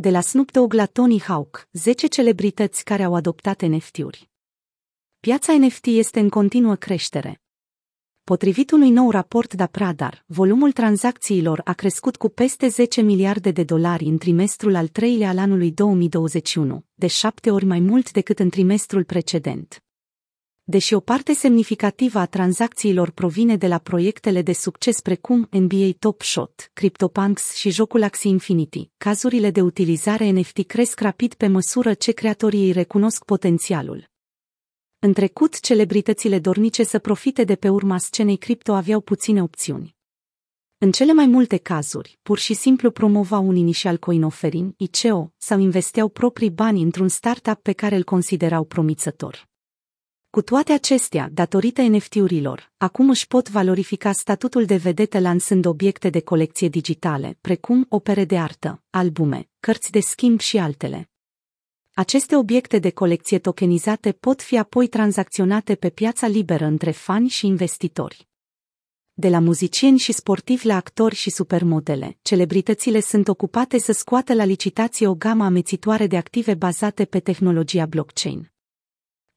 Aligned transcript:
De 0.00 0.10
la 0.10 0.20
Snoop 0.20 0.50
Dogg 0.50 0.72
la 0.72 0.86
Tony 0.86 1.20
Hawk, 1.20 1.68
10 1.72 2.06
celebrități 2.06 2.84
care 2.84 3.02
au 3.02 3.14
adoptat 3.14 3.62
NFT-uri. 3.62 4.30
Piața 5.20 5.56
NFT 5.58 5.86
este 5.86 6.20
în 6.20 6.28
continuă 6.28 6.74
creștere. 6.74 7.42
Potrivit 8.24 8.70
unui 8.70 8.90
nou 8.90 9.10
raport 9.10 9.54
da 9.54 9.66
Pradar, 9.66 10.24
volumul 10.26 10.72
tranzacțiilor 10.72 11.60
a 11.64 11.72
crescut 11.72 12.16
cu 12.16 12.28
peste 12.28 12.68
10 12.68 13.00
miliarde 13.00 13.50
de 13.50 13.64
dolari 13.64 14.04
în 14.04 14.18
trimestrul 14.18 14.74
al 14.74 14.88
treilea 14.88 15.28
al 15.28 15.38
anului 15.38 15.72
2021, 15.72 16.84
de 16.94 17.06
șapte 17.06 17.50
ori 17.50 17.64
mai 17.64 17.80
mult 17.80 18.12
decât 18.12 18.38
în 18.38 18.48
trimestrul 18.50 19.04
precedent. 19.04 19.82
Deși 20.70 20.94
o 20.94 21.00
parte 21.00 21.32
semnificativă 21.32 22.18
a 22.18 22.26
tranzacțiilor 22.26 23.10
provine 23.10 23.56
de 23.56 23.66
la 23.66 23.78
proiectele 23.78 24.42
de 24.42 24.52
succes 24.52 25.00
precum 25.00 25.48
NBA 25.50 25.90
Top 25.98 26.22
Shot, 26.22 26.70
CryptoPunks 26.72 27.54
și 27.54 27.70
jocul 27.70 28.02
Axie 28.02 28.30
Infinity, 28.30 28.90
cazurile 28.96 29.50
de 29.50 29.60
utilizare 29.60 30.30
NFT 30.30 30.66
cresc 30.66 31.00
rapid 31.00 31.34
pe 31.34 31.46
măsură 31.46 31.94
ce 31.94 32.12
creatorii 32.12 32.64
îi 32.64 32.72
recunosc 32.72 33.24
potențialul. 33.24 34.08
În 34.98 35.12
trecut, 35.12 35.60
celebritățile 35.60 36.38
dornice 36.38 36.84
să 36.84 36.98
profite 36.98 37.44
de 37.44 37.54
pe 37.54 37.68
urma 37.68 37.98
scenei 37.98 38.36
cripto 38.36 38.72
aveau 38.72 39.00
puține 39.00 39.42
opțiuni. 39.42 39.96
În 40.78 40.92
cele 40.92 41.12
mai 41.12 41.26
multe 41.26 41.56
cazuri, 41.56 42.18
pur 42.22 42.38
și 42.38 42.54
simplu 42.54 42.90
promovau 42.90 43.46
un 43.46 43.56
initial 43.56 43.96
coin 43.96 44.22
offering, 44.22 44.74
ICO, 44.76 45.32
sau 45.36 45.58
investeau 45.58 46.08
proprii 46.08 46.50
bani 46.50 46.82
într-un 46.82 47.08
startup 47.08 47.58
pe 47.62 47.72
care 47.72 47.96
îl 47.96 48.04
considerau 48.04 48.64
promițător. 48.64 49.46
Cu 50.38 50.44
toate 50.44 50.72
acestea, 50.72 51.30
datorită 51.32 51.82
NFT-urilor, 51.82 52.72
acum 52.76 53.08
își 53.08 53.26
pot 53.26 53.50
valorifica 53.50 54.12
statutul 54.12 54.64
de 54.64 54.76
vedete 54.76 55.20
lansând 55.20 55.64
obiecte 55.64 56.10
de 56.10 56.20
colecție 56.20 56.68
digitale, 56.68 57.38
precum 57.40 57.86
opere 57.88 58.24
de 58.24 58.38
artă, 58.38 58.82
albume, 58.90 59.48
cărți 59.60 59.90
de 59.90 60.00
schimb 60.00 60.40
și 60.40 60.58
altele. 60.58 61.10
Aceste 61.94 62.36
obiecte 62.36 62.78
de 62.78 62.90
colecție 62.90 63.38
tokenizate 63.38 64.12
pot 64.12 64.42
fi 64.42 64.58
apoi 64.58 64.86
tranzacționate 64.86 65.74
pe 65.74 65.90
piața 65.90 66.26
liberă 66.26 66.64
între 66.64 66.90
fani 66.90 67.28
și 67.28 67.46
investitori. 67.46 68.28
De 69.12 69.28
la 69.28 69.38
muzicieni 69.38 69.98
și 69.98 70.12
sportivi 70.12 70.66
la 70.66 70.76
actori 70.76 71.14
și 71.14 71.30
supermodele, 71.30 72.18
celebritățile 72.22 73.00
sunt 73.00 73.28
ocupate 73.28 73.78
să 73.78 73.92
scoată 73.92 74.34
la 74.34 74.44
licitație 74.44 75.06
o 75.06 75.14
gamă 75.14 75.44
amețitoare 75.44 76.06
de 76.06 76.16
active 76.16 76.54
bazate 76.54 77.04
pe 77.04 77.20
tehnologia 77.20 77.86
blockchain. 77.86 78.52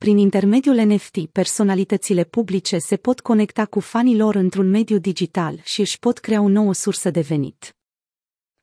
Prin 0.02 0.18
intermediul 0.18 0.76
NFT, 0.76 1.26
personalitățile 1.26 2.24
publice 2.24 2.78
se 2.78 2.98
pot 2.98 3.20
conecta 3.20 3.66
cu 3.66 3.80
fanii 3.80 4.18
lor 4.18 4.36
într-un 4.36 4.70
mediu 4.70 4.98
digital 4.98 5.60
și 5.64 5.80
își 5.80 6.00
pot 6.00 6.18
crea 6.18 6.42
o 6.42 6.48
nouă 6.48 6.74
sursă 6.74 7.10
de 7.10 7.22
venit. 7.22 7.76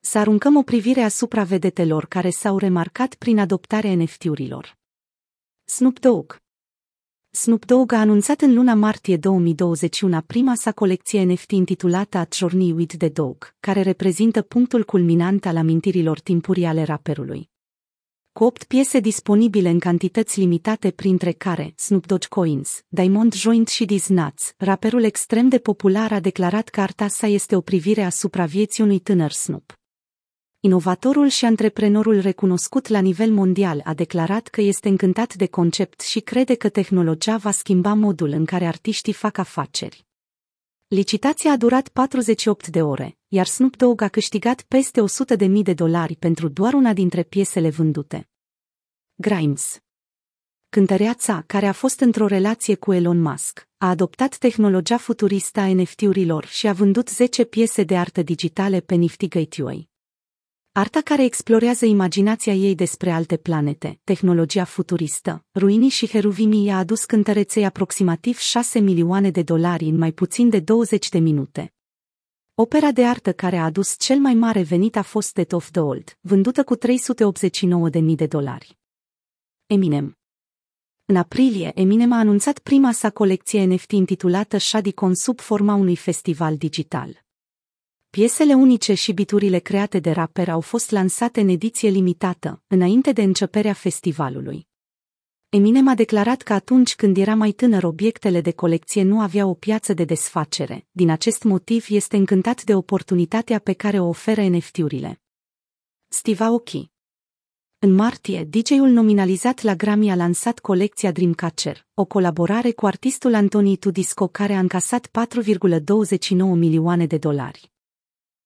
Să 0.00 0.18
aruncăm 0.18 0.56
o 0.56 0.62
privire 0.62 1.00
asupra 1.00 1.42
vedetelor 1.42 2.06
care 2.06 2.30
s-au 2.30 2.58
remarcat 2.58 3.14
prin 3.14 3.38
adoptarea 3.38 3.94
NFT-urilor. 3.94 4.78
Snoop 5.64 5.98
Dogg 5.98 6.36
Snoop 7.30 7.64
Dogg 7.64 7.92
a 7.92 8.00
anunțat 8.00 8.40
în 8.40 8.54
luna 8.54 8.74
martie 8.74 9.16
2021 9.16 10.20
prima 10.26 10.54
sa 10.54 10.72
colecție 10.72 11.22
NFT 11.22 11.50
intitulată 11.50 12.18
A 12.18 12.26
Journey 12.32 12.72
with 12.72 12.96
the 12.96 13.08
Dog, 13.08 13.54
care 13.60 13.82
reprezintă 13.82 14.42
punctul 14.42 14.84
culminant 14.84 15.46
al 15.46 15.56
amintirilor 15.56 16.20
timpurii 16.20 16.64
ale 16.64 16.82
raperului 16.82 17.50
cu 18.38 18.44
opt 18.44 18.64
piese 18.64 19.00
disponibile 19.00 19.68
în 19.68 19.78
cantități 19.78 20.38
limitate 20.38 20.90
printre 20.90 21.32
care 21.32 21.72
Snoop 21.76 22.06
Dogg 22.06 22.24
Coins, 22.24 22.82
Diamond 22.88 23.34
Joint 23.34 23.68
și 23.68 23.84
These 23.84 24.12
Nuts, 24.12 24.54
raperul 24.56 25.02
extrem 25.02 25.48
de 25.48 25.58
popular 25.58 26.12
a 26.12 26.20
declarat 26.20 26.68
că 26.68 26.80
arta 26.80 27.08
sa 27.08 27.26
este 27.26 27.56
o 27.56 27.60
privire 27.60 28.02
asupra 28.02 28.44
vieții 28.44 28.82
unui 28.82 28.98
tânăr 28.98 29.30
Snoop. 29.30 29.72
Inovatorul 30.60 31.28
și 31.28 31.44
antreprenorul 31.44 32.20
recunoscut 32.20 32.86
la 32.86 33.00
nivel 33.00 33.30
mondial 33.30 33.80
a 33.84 33.94
declarat 33.94 34.48
că 34.48 34.60
este 34.60 34.88
încântat 34.88 35.34
de 35.34 35.46
concept 35.46 36.00
și 36.00 36.20
crede 36.20 36.54
că 36.54 36.68
tehnologia 36.68 37.36
va 37.36 37.50
schimba 37.50 37.94
modul 37.94 38.28
în 38.28 38.44
care 38.44 38.66
artiștii 38.66 39.12
fac 39.12 39.38
afaceri. 39.38 40.06
Licitația 40.88 41.52
a 41.52 41.56
durat 41.56 41.88
48 41.88 42.66
de 42.66 42.82
ore, 42.82 43.17
iar 43.28 43.46
Snoop 43.46 43.76
Dogg 43.76 44.00
a 44.00 44.08
câștigat 44.08 44.62
peste 44.62 45.00
100.000 45.38 45.62
de 45.62 45.74
dolari 45.74 46.16
pentru 46.16 46.48
doar 46.48 46.72
una 46.72 46.92
dintre 46.92 47.22
piesele 47.22 47.70
vândute. 47.70 48.28
Grimes 49.14 49.78
Cântăreața, 50.68 51.44
care 51.46 51.66
a 51.66 51.72
fost 51.72 52.00
într-o 52.00 52.26
relație 52.26 52.74
cu 52.74 52.92
Elon 52.92 53.20
Musk, 53.20 53.68
a 53.76 53.88
adoptat 53.88 54.36
tehnologia 54.36 54.96
futuristă 54.96 55.60
a 55.60 55.74
NFT-urilor 55.74 56.46
și 56.46 56.66
a 56.66 56.72
vândut 56.72 57.08
10 57.08 57.44
piese 57.44 57.82
de 57.82 57.96
artă 57.96 58.22
digitale 58.22 58.80
pe 58.80 58.94
Nifty 58.94 59.28
Gateway. 59.28 59.88
Arta 60.72 61.00
care 61.00 61.24
explorează 61.24 61.84
imaginația 61.84 62.52
ei 62.52 62.74
despre 62.74 63.10
alte 63.10 63.36
planete, 63.36 64.00
tehnologia 64.04 64.64
futuristă, 64.64 65.44
ruinii 65.54 65.88
și 65.88 66.08
heruvimii 66.08 66.64
i-a 66.64 66.78
adus 66.78 67.04
cântăreței 67.04 67.64
aproximativ 67.64 68.38
6 68.38 68.78
milioane 68.78 69.30
de 69.30 69.42
dolari 69.42 69.84
în 69.84 69.96
mai 69.96 70.12
puțin 70.12 70.48
de 70.48 70.60
20 70.60 71.08
de 71.08 71.18
minute. 71.18 71.72
Opera 72.60 72.92
de 72.92 73.06
artă 73.06 73.32
care 73.32 73.56
a 73.56 73.64
adus 73.64 73.98
cel 73.98 74.18
mai 74.18 74.34
mare 74.34 74.62
venit 74.62 74.96
a 74.96 75.02
fost 75.02 75.34
Death 75.34 75.54
of 75.54 75.70
the 75.70 75.80
Old, 75.80 76.18
vândută 76.20 76.64
cu 76.64 76.76
389.000 76.76 78.14
de 78.14 78.26
dolari. 78.26 78.78
Eminem 79.66 80.18
În 81.04 81.16
aprilie, 81.16 81.72
Eminem 81.74 82.12
a 82.12 82.18
anunțat 82.18 82.58
prima 82.58 82.92
sa 82.92 83.10
colecție 83.10 83.64
NFT 83.64 83.90
intitulată 83.90 84.58
Shadicon 84.58 85.14
sub 85.14 85.40
forma 85.40 85.74
unui 85.74 85.96
festival 85.96 86.56
digital. 86.56 87.24
Piesele 88.10 88.54
unice 88.54 88.94
și 88.94 89.12
biturile 89.12 89.58
create 89.58 89.98
de 89.98 90.10
rapper 90.10 90.48
au 90.48 90.60
fost 90.60 90.90
lansate 90.90 91.40
în 91.40 91.48
ediție 91.48 91.88
limitată, 91.88 92.62
înainte 92.66 93.12
de 93.12 93.22
începerea 93.22 93.72
festivalului. 93.72 94.67
Eminem 95.50 95.88
a 95.88 95.94
declarat 95.94 96.42
că 96.42 96.52
atunci 96.52 96.94
când 96.94 97.16
era 97.16 97.34
mai 97.34 97.50
tânăr 97.50 97.84
obiectele 97.84 98.40
de 98.40 98.52
colecție 98.52 99.02
nu 99.02 99.20
aveau 99.20 99.50
o 99.50 99.54
piață 99.54 99.92
de 99.92 100.04
desfacere, 100.04 100.86
din 100.90 101.10
acest 101.10 101.42
motiv 101.42 101.86
este 101.88 102.16
încântat 102.16 102.64
de 102.64 102.74
oportunitatea 102.74 103.58
pe 103.58 103.72
care 103.72 103.98
o 103.98 104.08
oferă 104.08 104.48
NFT-urile. 104.48 105.20
Steve 106.08 106.44
Aoki 106.44 106.90
În 107.78 107.94
martie, 107.94 108.44
DJ-ul 108.44 108.88
nominalizat 108.88 109.62
la 109.62 109.74
Grammy 109.74 110.10
a 110.10 110.14
lansat 110.14 110.58
colecția 110.58 111.12
Dreamcatcher, 111.12 111.86
o 111.94 112.04
colaborare 112.04 112.70
cu 112.72 112.86
artistul 112.86 113.34
Anthony 113.34 113.76
Tudisco 113.76 114.28
care 114.28 114.52
a 114.52 114.58
încasat 114.58 115.06
4,29 115.06 116.36
milioane 116.36 117.06
de 117.06 117.18
dolari. 117.18 117.72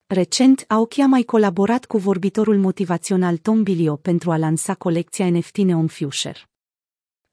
Recent, 0.06 0.64
Aoki 0.68 1.00
a 1.00 1.06
mai 1.06 1.22
colaborat 1.22 1.84
cu 1.84 1.98
vorbitorul 1.98 2.58
motivațional 2.58 3.36
Tom 3.36 3.62
Bilio 3.62 3.96
pentru 3.96 4.30
a 4.30 4.36
lansa 4.36 4.74
colecția 4.74 5.30
NFT 5.30 5.56
Neon 5.56 5.86
Future. 5.86 6.51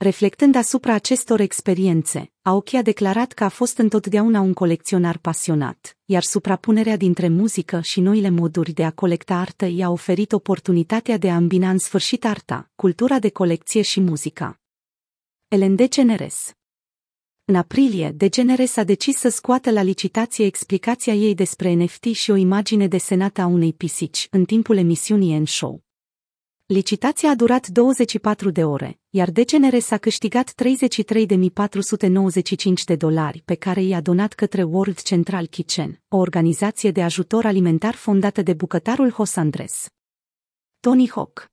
Reflectând 0.02 0.56
asupra 0.56 0.94
acestor 0.94 1.40
experiențe, 1.40 2.32
Aoki 2.42 2.76
a 2.76 2.82
declarat 2.82 3.32
că 3.32 3.44
a 3.44 3.50
fost 3.50 3.78
întotdeauna 3.78 4.40
un 4.40 4.54
colecționar 4.54 5.18
pasionat, 5.18 5.98
iar 6.06 6.24
suprapunerea 6.24 6.98
dintre 6.98 7.28
muzică 7.28 7.80
și 7.82 8.00
noile 8.00 8.30
moduri 8.30 8.72
de 8.72 8.84
a 8.84 8.92
colecta 8.92 9.36
artă 9.36 9.66
i-a 9.66 9.90
oferit 9.90 10.32
oportunitatea 10.32 11.18
de 11.18 11.30
a 11.30 11.36
îmbina 11.36 11.70
în 11.70 11.78
sfârșit 11.78 12.26
arta, 12.26 12.72
cultura 12.76 13.20
de 13.20 13.30
colecție 13.30 13.82
și 13.82 14.00
muzica. 14.00 14.59
Ellen 15.48 15.76
DeGeneres 15.76 16.54
în 17.46 17.56
aprilie, 17.56 18.12
DeGeneres 18.12 18.76
a 18.76 18.84
decis 18.84 19.18
să 19.18 19.30
scoată 19.30 19.72
la 19.72 19.82
licitație 19.82 20.46
explicația 20.46 21.14
ei 21.14 21.36
despre 21.36 21.74
NFT 21.74 22.04
și 22.04 22.32
o 22.32 22.36
imagine 22.36 22.88
desenată 22.88 23.42
a 23.42 23.46
unei 23.46 23.74
pisici 23.74 24.28
în 24.32 24.46
timpul 24.46 24.78
emisiunii 24.78 25.38
N 25.38 25.46
Show. 25.46 25.89
Licitația 26.72 27.30
a 27.30 27.35
durat 27.35 27.68
24 27.68 28.50
de 28.50 28.63
ore, 28.63 29.00
iar 29.09 29.31
DeGeneres 29.31 29.91
a 29.91 29.97
câștigat 29.97 30.53
33.495 30.63 30.66
de 32.85 32.96
dolari 32.96 33.41
pe 33.46 33.56
care 33.56 33.81
i-a 33.81 34.02
donat 34.02 34.34
către 34.34 34.63
World 34.63 35.02
Central 35.02 35.46
Kitchen, 35.46 36.02
o 36.08 36.18
organizație 36.18 36.91
de 36.91 37.03
ajutor 37.03 37.46
alimentar 37.46 37.96
fondată 37.96 38.41
de 38.41 38.53
bucătarul 38.53 39.13
Jos 39.13 39.35
Andres. 39.35 39.88
Tony 40.79 41.09
Hawk 41.09 41.52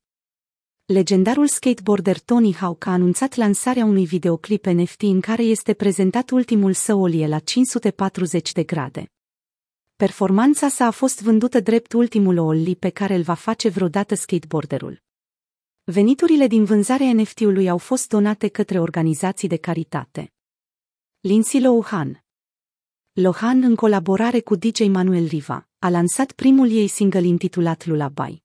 Legendarul 0.85 1.46
skateboarder 1.46 2.20
Tony 2.20 2.55
Hawk 2.55 2.87
a 2.87 2.93
anunțat 2.93 3.35
lansarea 3.35 3.85
unui 3.85 4.05
videoclip 4.05 4.67
NFT 4.67 5.02
în 5.02 5.20
care 5.20 5.43
este 5.43 5.73
prezentat 5.73 6.31
ultimul 6.31 6.73
său 6.73 7.00
olie 7.00 7.26
la 7.26 7.38
540 7.38 8.52
de 8.52 8.62
grade. 8.62 9.11
Performanța 9.96 10.69
sa 10.69 10.87
a 10.87 10.91
fost 10.91 11.23
vândută 11.23 11.61
drept 11.61 11.93
ultimul 11.93 12.38
oli 12.38 12.76
pe 12.76 12.88
care 12.88 13.14
îl 13.14 13.23
va 13.23 13.35
face 13.35 13.69
vreodată 13.69 14.14
skateboarderul. 14.14 15.05
Veniturile 15.88 16.47
din 16.47 16.65
vânzarea 16.65 17.12
NFT-ului 17.12 17.69
au 17.69 17.79
fost 17.79 18.09
donate 18.09 18.49
către 18.49 18.81
organizații 18.81 19.49
de 19.49 19.56
caritate. 19.56 20.33
Lindsay 21.21 21.61
Lohan 21.61 22.25
Lohan, 23.12 23.62
în 23.62 23.75
colaborare 23.75 24.41
cu 24.41 24.56
DJ 24.56 24.81
Manuel 24.81 25.27
Riva, 25.27 25.69
a 25.79 25.88
lansat 25.88 26.33
primul 26.33 26.71
ei 26.71 26.87
single 26.87 27.27
intitulat 27.27 27.87
Lullaby. 27.87 28.43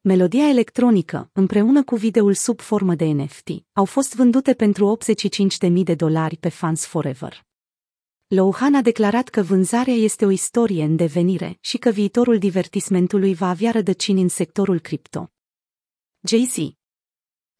Melodia 0.00 0.48
electronică, 0.48 1.30
împreună 1.32 1.84
cu 1.84 1.96
videul 1.96 2.34
sub 2.34 2.60
formă 2.60 2.94
de 2.94 3.04
NFT, 3.04 3.48
au 3.72 3.84
fost 3.84 4.14
vândute 4.14 4.54
pentru 4.54 4.98
85.000 5.68 5.82
de 5.82 5.94
dolari 5.94 6.36
pe 6.36 6.48
Fans 6.48 6.86
Forever. 6.86 7.46
Louhan 8.26 8.74
a 8.74 8.82
declarat 8.82 9.28
că 9.28 9.42
vânzarea 9.42 9.94
este 9.94 10.24
o 10.24 10.30
istorie 10.30 10.84
în 10.84 10.96
devenire 10.96 11.58
și 11.60 11.78
că 11.78 11.90
viitorul 11.90 12.38
divertismentului 12.38 13.34
va 13.34 13.48
avea 13.48 13.70
rădăcini 13.70 14.20
în 14.20 14.28
sectorul 14.28 14.80
cripto. 14.80 15.32
Jay-Z 16.24 16.56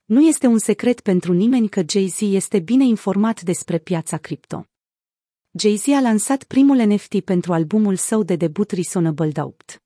Nu 0.04 0.26
este 0.26 0.46
un 0.46 0.58
secret 0.58 1.00
pentru 1.00 1.32
nimeni 1.32 1.68
că 1.68 1.82
Jay-Z 1.88 2.20
este 2.20 2.60
bine 2.60 2.84
informat 2.84 3.42
despre 3.42 3.78
piața 3.78 4.16
cripto. 4.16 4.66
Jay-Z 5.58 5.88
a 5.88 6.00
lansat 6.00 6.44
primul 6.44 6.76
NFT 6.76 7.20
pentru 7.20 7.52
albumul 7.52 7.96
său 7.96 8.22
de 8.22 8.36
debut 8.36 8.70
Reasonable 8.70 9.30
Doubt. 9.30 9.82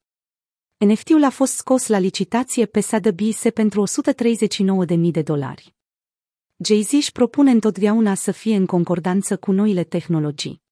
NFT-ul 0.76 1.24
a 1.24 1.30
fost 1.30 1.52
scos 1.52 1.86
la 1.86 1.98
licitație 1.98 2.66
pe 2.66 2.80
Sotheby's 2.80 3.52
pentru 3.54 3.84
139.000 3.86 5.10
de 5.10 5.22
dolari. 5.22 5.74
Jay-Z 6.56 6.92
își 6.92 7.12
propune 7.12 7.50
întotdeauna 7.50 8.14
să 8.14 8.32
fie 8.32 8.56
în 8.56 8.66
concordanță 8.66 9.36
cu 9.36 9.52
noile 9.52 9.84
tehnologii. 9.84 10.64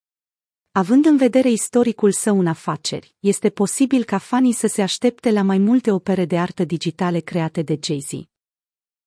Având 0.76 1.04
în 1.04 1.16
vedere 1.16 1.50
istoricul 1.50 2.12
său 2.12 2.38
în 2.38 2.46
afaceri, 2.46 3.14
este 3.20 3.50
posibil 3.50 4.04
ca 4.04 4.18
fanii 4.18 4.52
să 4.52 4.66
se 4.66 4.82
aștepte 4.82 5.30
la 5.30 5.42
mai 5.42 5.58
multe 5.58 5.90
opere 5.90 6.24
de 6.24 6.38
artă 6.38 6.64
digitale 6.64 7.20
create 7.20 7.62
de 7.62 7.78
Jay-Z. 7.82 8.10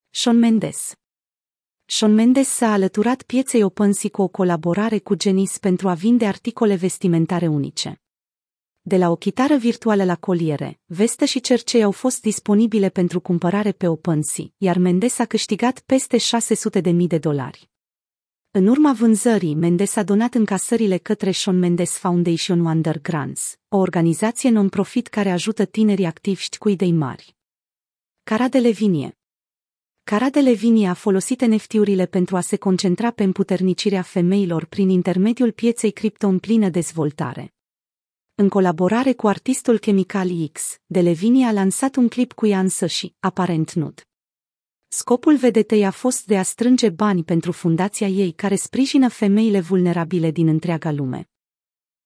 Sean 0.09 0.37
Mendes 0.37 0.93
Sean 1.85 2.13
Mendes 2.13 2.47
s-a 2.47 2.71
alăturat 2.71 3.21
pieței 3.21 3.63
OpenSea 3.63 4.09
cu 4.09 4.21
o 4.21 4.27
colaborare 4.27 4.99
cu 4.99 5.15
Genis 5.15 5.57
pentru 5.57 5.89
a 5.89 5.93
vinde 5.93 6.25
articole 6.25 6.75
vestimentare 6.75 7.47
unice. 7.47 8.01
De 8.81 8.97
la 8.97 9.09
o 9.09 9.15
chitară 9.15 9.55
virtuală 9.55 10.03
la 10.03 10.15
coliere, 10.15 10.79
vestă 10.85 11.25
și 11.25 11.39
cercei 11.39 11.83
au 11.83 11.91
fost 11.91 12.21
disponibile 12.21 12.89
pentru 12.89 13.19
cumpărare 13.19 13.71
pe 13.71 13.87
OpenSea, 13.87 14.45
iar 14.57 14.77
Mendes 14.77 15.19
a 15.19 15.25
câștigat 15.25 15.79
peste 15.79 16.17
600.000 16.17 16.93
de 17.07 17.17
dolari. 17.17 17.69
În 18.57 18.67
urma 18.67 18.93
vânzării, 18.93 19.55
Mendes 19.55 19.95
a 19.95 20.03
donat 20.03 20.33
încasările 20.33 20.97
către 20.97 21.31
Sean 21.31 21.57
Mendes 21.57 21.97
Foundation 21.97 22.59
Wonder 22.65 23.01
Grants, 23.01 23.57
o 23.67 23.77
organizație 23.77 24.49
non-profit 24.49 25.07
care 25.07 25.31
ajută 25.31 25.65
tinerii 25.65 26.05
activiști 26.05 26.57
cu 26.57 26.69
idei 26.69 26.91
mari. 26.91 27.35
Cara 28.23 28.47
de 28.47 28.59
Levinie 28.59 29.17
Cara 30.03 30.29
de 30.29 30.39
Levinie 30.39 30.87
a 30.87 30.93
folosit 30.93 31.45
NFT-urile 31.45 32.05
pentru 32.05 32.35
a 32.35 32.41
se 32.41 32.55
concentra 32.55 33.11
pe 33.11 33.23
împuternicirea 33.23 34.01
femeilor 34.01 34.65
prin 34.65 34.89
intermediul 34.89 35.51
pieței 35.51 35.91
cripto 35.91 36.27
în 36.27 36.39
plină 36.39 36.69
dezvoltare. 36.69 37.53
În 38.35 38.49
colaborare 38.49 39.13
cu 39.13 39.27
artistul 39.27 39.77
Chemical 39.77 40.29
X, 40.51 40.79
De 40.85 41.01
Levinie 41.01 41.45
a 41.45 41.51
lansat 41.51 41.95
un 41.95 42.07
clip 42.07 42.33
cu 42.33 42.45
ea 42.45 42.59
însă 42.59 42.85
și, 42.85 43.15
aparent 43.19 43.73
nud. 43.73 44.06
Scopul 44.89 45.37
vedetei 45.37 45.85
a 45.85 45.91
fost 45.91 46.25
de 46.25 46.37
a 46.37 46.43
strânge 46.43 46.89
bani 46.89 47.23
pentru 47.23 47.51
fundația 47.51 48.07
ei 48.07 48.31
care 48.31 48.55
sprijină 48.55 49.09
femeile 49.09 49.59
vulnerabile 49.59 50.31
din 50.31 50.47
întreaga 50.47 50.91
lume. 50.91 51.29